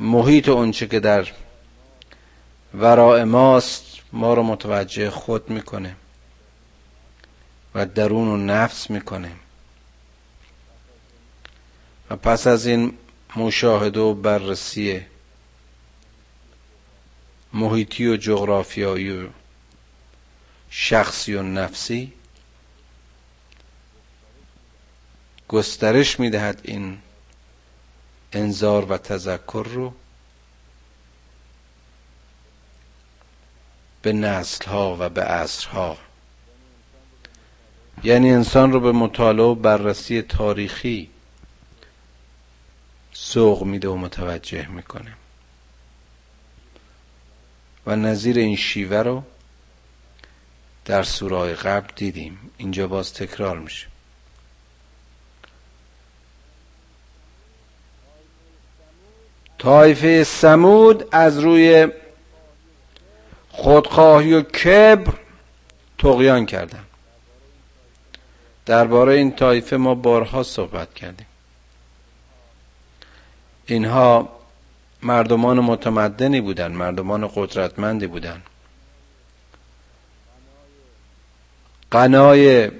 محیط 0.00 0.48
اونچه 0.48 0.86
که 0.86 1.00
در 1.00 1.28
ورای 2.74 3.24
ماست 3.24 3.84
ما 4.12 4.34
رو 4.34 4.42
متوجه 4.42 5.10
خود 5.10 5.50
می‌کنه 5.50 5.96
و 7.74 7.86
درون 7.86 8.28
و 8.28 8.36
نفس 8.36 8.90
می‌کنه. 8.90 9.32
و 12.10 12.16
پس 12.16 12.46
از 12.46 12.66
این 12.66 12.94
مشاهده 13.36 14.00
و 14.00 14.14
بررسی 14.14 15.00
محیطی 17.52 18.06
و 18.06 18.16
جغرافیایی 18.16 19.10
و 19.10 19.28
شخصی 20.70 21.34
و 21.34 21.42
نفسی 21.42 22.12
گسترش 25.48 26.20
می‌دهد 26.20 26.60
این 26.64 26.98
انذار 28.32 28.84
و 28.84 28.98
تذکر 28.98 29.66
رو 29.70 29.94
به 34.02 34.12
نسل 34.12 34.64
ها 34.64 34.96
و 35.00 35.08
به 35.08 35.22
عصر 35.22 35.68
ها 35.68 35.98
یعنی 38.04 38.32
انسان 38.32 38.72
رو 38.72 38.80
به 38.80 38.92
مطالعه 38.92 39.46
و 39.46 39.54
بررسی 39.54 40.22
تاریخی 40.22 41.10
سوق 43.12 43.62
میده 43.62 43.88
و 43.88 43.96
متوجه 43.96 44.68
می‌کنه. 44.68 45.12
و 47.86 47.96
نظیر 47.96 48.38
این 48.38 48.56
شیوه 48.56 48.96
رو 48.96 49.22
در 50.84 51.02
سورای 51.02 51.54
قبل 51.54 51.92
دیدیم. 51.96 52.50
اینجا 52.56 52.86
باز 52.86 53.12
تکرار 53.14 53.58
میشه. 53.58 53.86
طایفه 59.66 60.24
سمود 60.24 61.08
از 61.12 61.38
روی 61.38 61.88
خودخواهی 63.50 64.34
و 64.34 64.42
کبر 64.42 65.14
تقیان 65.98 66.46
کردن. 66.46 66.84
درباره 68.66 69.14
این 69.14 69.32
طایفه 69.36 69.76
ما 69.76 69.94
بارها 69.94 70.42
صحبت 70.42 70.94
کردیم. 70.94 71.26
اینها 73.66 74.28
مردمان 75.02 75.60
متمدنی 75.60 76.40
بودند 76.40 76.74
مردمان 76.76 77.30
قدرتمندی 77.34 78.06
بودند 78.06 78.42
قنای 81.90 82.70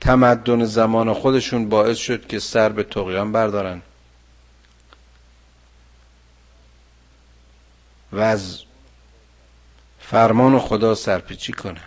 تمدن 0.00 0.64
زمان 0.64 1.12
خودشون 1.12 1.68
باعث 1.68 1.98
شد 1.98 2.26
که 2.26 2.38
سر 2.38 2.68
به 2.68 2.82
تقیان 2.82 3.32
بردارن. 3.32 3.82
و 8.12 8.20
از 8.20 8.62
فرمان 10.00 10.58
خدا 10.58 10.94
سرپیچی 10.94 11.52
کنن. 11.52 11.80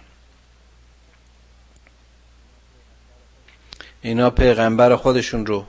اینا 4.02 4.30
پیغمبر 4.30 4.96
خودشون 4.96 5.46
رو 5.46 5.66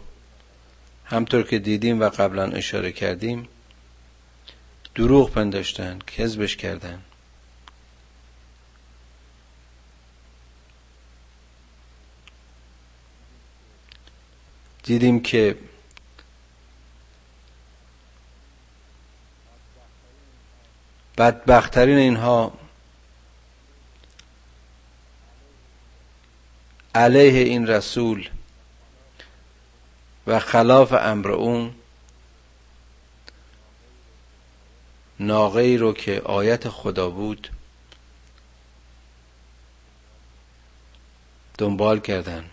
همطور 1.05 1.43
که 1.43 1.59
دیدیم 1.59 2.01
و 2.01 2.09
قبلا 2.09 2.45
اشاره 2.45 2.93
کردیم 2.93 3.49
دروغ 4.95 5.31
پنداشتن 5.31 5.99
کذبش 5.99 6.57
کردن. 6.57 7.03
دیدیم 14.83 15.23
که 15.23 15.57
بدبختترین 21.21 21.99
اینها 21.99 22.53
علیه 26.95 27.45
این 27.45 27.67
رسول 27.67 28.29
و 30.27 30.39
خلاف 30.39 30.93
امر 30.93 31.31
اون 31.31 31.75
ناقه 35.21 35.77
رو 35.81 35.93
که 35.93 36.21
آیت 36.25 36.69
خدا 36.69 37.11
بود 37.11 37.51
دنبال 41.59 42.01
کردن. 42.01 42.51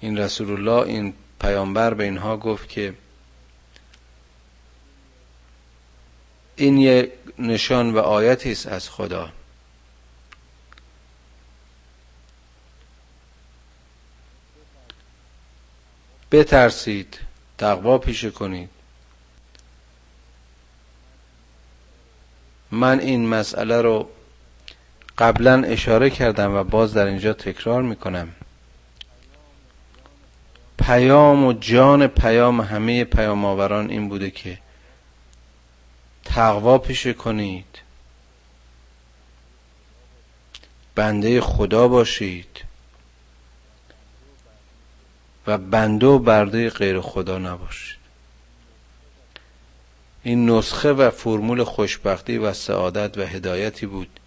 این 0.00 0.18
رسول 0.18 0.50
الله 0.50 0.86
این 0.88 1.14
پیامبر 1.40 1.94
به 1.94 2.04
اینها 2.04 2.36
گفت 2.36 2.68
که 2.68 2.94
این 6.56 6.78
یک 6.78 7.12
نشان 7.38 7.94
و 7.94 7.98
آیتی 7.98 8.52
است 8.52 8.66
از 8.66 8.90
خدا. 8.90 9.32
بترسید 16.32 17.18
تقوا 17.58 17.98
پیشه 17.98 18.30
کنید. 18.30 18.68
من 22.70 23.00
این 23.00 23.28
مسئله 23.28 23.80
رو 23.82 24.10
قبلا 25.18 25.62
اشاره 25.62 26.10
کردم 26.10 26.54
و 26.54 26.64
باز 26.64 26.94
در 26.94 27.06
اینجا 27.06 27.32
تکرار 27.32 27.82
می‌کنم. 27.82 28.28
پیام 30.78 31.44
و 31.44 31.52
جان 31.52 32.06
پیام 32.06 32.60
همه 32.60 33.04
پیام 33.04 33.44
آوران 33.44 33.90
این 33.90 34.08
بوده 34.08 34.30
که 34.30 34.58
تقوا 36.34 36.78
پیشه 36.78 37.12
کنید. 37.12 37.78
بنده 40.94 41.40
خدا 41.40 41.88
باشید. 41.88 42.64
و 45.46 45.58
بنده 45.58 46.06
و 46.06 46.18
برده 46.18 46.70
غیر 46.70 47.00
خدا 47.00 47.38
نباشید. 47.38 47.98
این 50.22 50.50
نسخه 50.50 50.92
و 50.92 51.10
فرمول 51.10 51.64
خوشبختی 51.64 52.38
و 52.38 52.52
سعادت 52.52 53.18
و 53.18 53.22
هدایتی 53.22 53.86
بود 53.86 54.20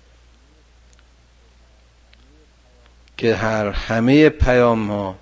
که 3.18 3.36
هر 3.36 3.70
همه 3.70 4.30
پیام 4.30 4.92
ها 4.92 5.16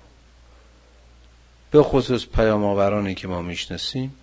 به 1.70 1.82
خصوص 1.82 2.26
پیام 2.26 2.64
آورانی 2.64 3.14
که 3.14 3.28
ما 3.28 3.42
می‌شناسیم 3.42 4.14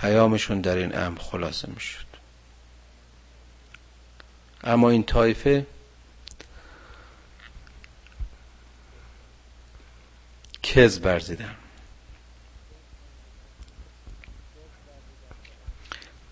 پیامشون 0.00 0.60
در 0.60 0.76
این 0.76 0.98
امر 0.98 1.18
خلاصه 1.18 1.68
می‌شد. 1.70 2.06
اما 4.64 4.90
این 4.90 5.02
طایفه 5.02 5.66
کز 10.62 11.00
برزیدن 11.00 11.54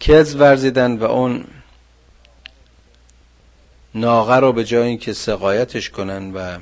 کز 0.00 0.34
ورزیدن 0.34 0.96
و 0.96 1.04
اون 1.04 1.46
ناغه 3.94 4.34
رو 4.34 4.52
به 4.52 4.64
جای 4.64 4.88
اینکه 4.88 5.12
سقایتش 5.12 5.90
کنن 5.90 6.32
و 6.32 6.58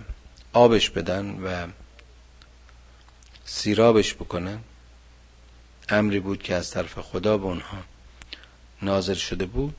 آبش 0.53 0.91
بدن 0.91 1.41
و 1.45 1.67
سیرابش 3.45 4.15
بکنن 4.15 4.59
امری 5.93 6.21
بود 6.21 6.43
که 6.43 6.55
از 6.55 6.71
طرف 6.71 6.99
خدا 6.99 7.39
به 7.39 7.45
اونها 7.45 7.79
نازل 8.83 9.15
شده 9.15 9.47
بود. 9.47 9.75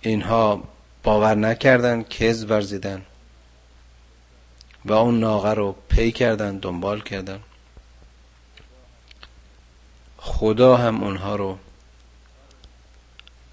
اینها 0.00 0.64
باور 1.02 1.34
نکردن 1.34 2.02
کز 2.02 2.44
ورزیدن 2.44 3.02
و 4.84 4.92
اون 4.92 5.20
ناغه 5.20 5.54
رو 5.54 5.76
پی 5.88 6.12
کردن 6.12 6.58
دنبال 6.58 7.00
کردن 7.00 7.40
خدا 10.16 10.76
هم 10.76 11.02
اونها 11.02 11.36
رو 11.36 11.58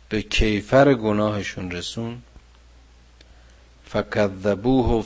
به 0.09 0.21
کیفر 0.21 0.93
گناهشون 0.93 1.71
رسون 1.71 2.21
فکذبوه 3.85 5.03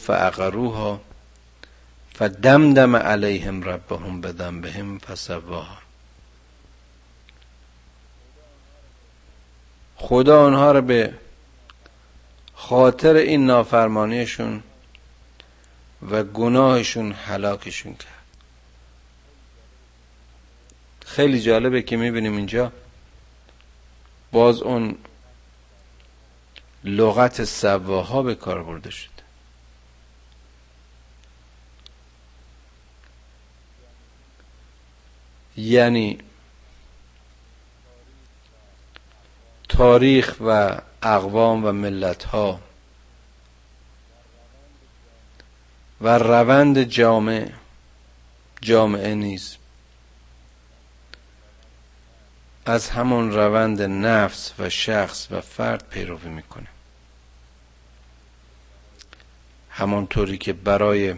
فعقروها 2.19 2.39
فدمدم 2.39 2.95
علیهم 2.95 3.63
ربهم 3.63 4.62
بهم 4.62 4.99
فسواها 4.99 5.77
خدا 9.95 10.45
آنها 10.45 10.71
رو 10.71 10.82
به 10.82 11.13
خاطر 12.53 13.15
این 13.15 13.45
نافرمانیشون 13.45 14.63
و 16.12 16.23
گناهشون 16.23 17.12
هلاکشون 17.12 17.93
کرد. 17.93 18.13
خیلی 21.05 21.41
جالبه 21.41 21.82
که 21.82 21.97
می‌بینیم 21.97 22.38
اینجا 22.38 22.71
باز 24.32 24.62
اون 24.62 24.97
لغت 26.84 27.43
سواها 27.43 28.23
به 28.23 28.36
کار 28.36 28.63
برده 28.63 28.89
شد. 28.89 29.18
یعنی 35.60 36.17
تاریخ 39.69 40.36
و 40.41 40.82
اقوام 41.04 41.65
و 41.65 41.72
ملت 41.72 42.24
ها 42.24 42.60
و 46.02 46.17
روند 46.17 46.84
جامعه 46.84 47.54
جامعه 48.62 49.15
نیز. 49.15 49.58
از 52.65 52.89
همون 52.89 53.32
روند 53.32 53.82
نفس 53.82 54.54
و 54.60 54.69
شخص 54.69 55.28
و 55.32 55.41
فرد 55.41 55.89
پیروی 55.89 56.30
می‌کنه. 56.30 56.67
همانطوری 59.69 60.38
که 60.38 60.54
برای 60.54 61.15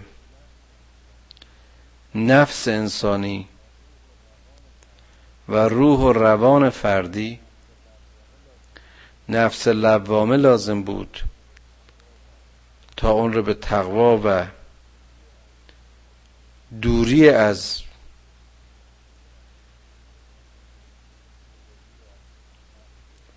نفس 2.16 2.68
انسانی 2.68 3.48
و 5.52 5.56
روح 5.56 6.00
و 6.00 6.14
روان 6.14 6.70
فردی. 6.70 7.40
نفس 9.30 9.68
لوامه 9.68 10.38
لازم 10.38 10.84
بود 10.84 11.24
تا 12.98 13.12
اون 13.12 13.34
رو 13.34 13.44
به 13.44 13.54
تقوا 13.54 14.22
و 14.26 14.48
دوری 16.82 17.30
از 17.30 17.82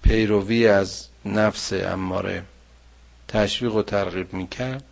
پیروی 0.03 0.69
از 0.69 1.09
نفس 1.25 1.73
اماره 1.73 2.45
تشویق 3.29 3.75
و 3.75 3.83
ترغیب 3.83 4.33
می‌کرد 4.33 4.85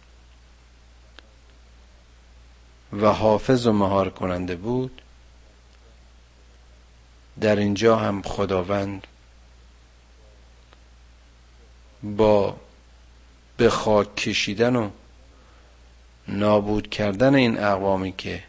و 2.92 3.12
حافظ 3.12 3.66
و 3.66 3.72
مهار 3.72 4.10
کننده 4.10 4.56
بود. 4.56 5.01
در 7.40 7.56
اینجا 7.56 7.96
هم 7.96 8.22
خداوند 8.22 9.06
با 12.02 12.56
به 13.56 13.70
خاک 13.70 14.16
کشیدن 14.16 14.76
و 14.76 14.90
نابود 16.28 16.90
کردن 16.90 17.34
این 17.34 17.58
اقوامی 17.64 18.12
که 18.12 18.44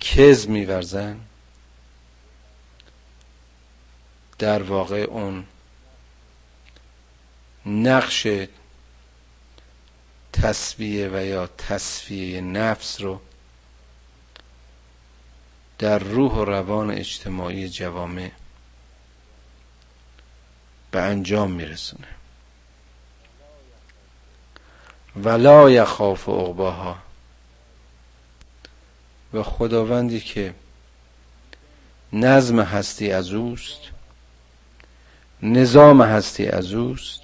کز 0.00 0.48
میورزن 0.48 1.20
در 4.38 4.62
واقع 4.62 5.00
اون 5.00 5.46
نقش 7.66 8.26
تصویه 10.32 11.08
و 11.12 11.24
یا 11.24 11.46
تصفیه 11.46 12.40
نفس 12.40 13.00
رو 13.00 13.20
در 15.78 15.98
روح 15.98 16.32
و 16.32 16.44
روان 16.44 16.90
اجتماعی 16.90 17.68
جوامع 17.68 18.30
به 20.90 21.00
انجام 21.00 21.50
میرسونه. 21.50 22.08
ولا 25.16 25.70
یخاف 25.70 26.28
عقباها. 26.28 26.98
و 29.34 29.42
خداوندی 29.42 30.20
که 30.20 30.54
نظم 32.12 32.60
هستی 32.60 33.12
از 33.12 33.32
اوست 33.32 33.80
نظام 35.42 36.02
هستی 36.02 36.46
از 36.46 36.72
اوست 36.72 37.20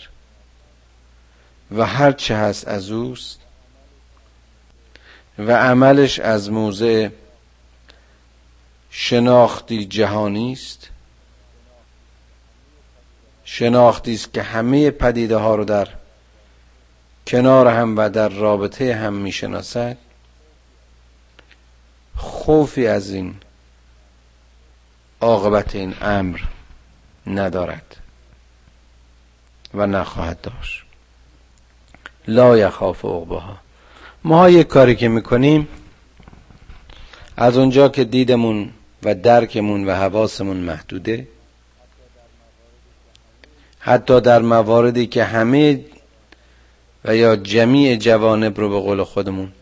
و 1.76 1.86
هر 1.86 2.12
چه 2.12 2.36
هست 2.36 2.68
از 2.68 2.90
اوست 2.90 3.40
و 5.38 5.56
عملش 5.56 6.18
از 6.18 6.50
موضع 6.50 7.08
شناختی 8.96 9.84
جهانی 9.84 10.52
است. 10.52 10.90
شناختی 13.44 14.14
است 14.14 14.32
که 14.32 14.42
همه 14.42 14.90
پدیده 14.90 15.36
ها 15.36 15.54
رو 15.54 15.64
در 15.64 15.88
کنار 17.26 17.66
هم 17.68 17.98
و 17.98 18.10
در 18.10 18.28
رابطه 18.28 18.94
هم 18.94 19.12
می‌شناسد. 19.12 19.96
خوفی 22.16 22.86
از 22.86 23.10
این 23.10 23.36
عاقبت 25.20 25.74
این 25.74 25.94
امر 26.00 26.40
ندارد 27.26 27.96
و 29.74 29.86
نخواهد 29.86 30.40
داشت. 30.40 30.82
لا 32.28 32.58
یخاف 32.58 33.04
عقباها. 33.04 33.58
ما 34.24 34.48
یک 34.48 34.66
کاری 34.66 34.96
که 34.96 35.08
می‌کنیم 35.08 35.68
از 37.36 37.56
اونجا 37.56 37.88
که 37.88 38.04
دیدمون 38.04 38.70
و 39.04 39.14
درکمون 39.14 39.86
و 39.86 39.94
حواسمون 39.94 40.56
محدوده. 40.56 41.28
حتی 43.78 44.20
در 44.20 44.42
مواردی 44.42 45.06
که 45.06 45.24
همه 45.24 45.84
و 47.04 47.16
یا 47.16 47.36
جمیع 47.36 47.96
جوانب 47.96 48.60
رو 48.60 48.68
به 48.68 48.80
قول 48.80 49.02
خودمون 49.02 49.52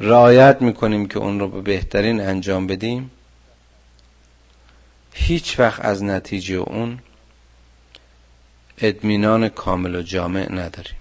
رعایت 0.00 0.62
می‌کنیم 0.62 1.08
که 1.08 1.18
اون 1.18 1.40
رو 1.40 1.48
به 1.48 1.60
بهترین 1.60 2.20
انجام 2.20 2.66
بدیم 2.66 3.10
هیچ 5.12 5.60
وقت 5.60 5.84
از 5.84 6.02
نتیجه 6.02 6.54
اون 6.54 6.98
اطمینان 8.78 9.48
کامل 9.48 9.94
و 9.94 10.02
جامع 10.02 10.52
نداریم. 10.52 10.96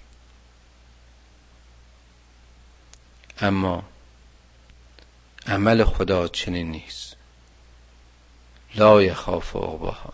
اما 3.41 3.83
عمل 5.49 5.83
خدا 5.83 6.27
چنین 6.27 6.71
نیست. 6.71 7.15
لا 8.75 9.01
یخاف 9.01 9.55
عقباها. 9.55 10.13